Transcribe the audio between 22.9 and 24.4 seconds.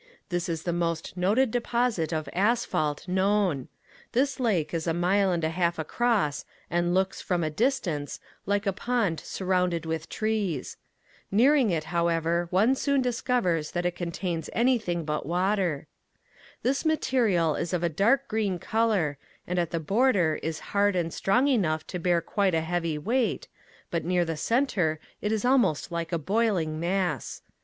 weight, but near the